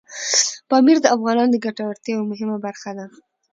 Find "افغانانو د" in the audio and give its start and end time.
1.15-1.57